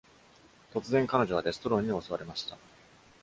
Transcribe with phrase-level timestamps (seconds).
[0.73, 2.57] 突然、彼女はデストロンに襲われました。